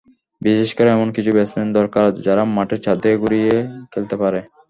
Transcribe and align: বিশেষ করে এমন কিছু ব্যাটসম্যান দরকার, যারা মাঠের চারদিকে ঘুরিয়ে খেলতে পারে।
বিশেষ 0.41 0.69
করে 0.77 0.89
এমন 0.91 1.09
কিছু 1.15 1.29
ব্যাটসম্যান 1.35 1.69
দরকার, 1.79 2.05
যারা 2.25 2.43
মাঠের 2.55 2.79
চারদিকে 2.85 3.17
ঘুরিয়ে 3.23 3.53
খেলতে 3.93 4.15
পারে। 4.21 4.39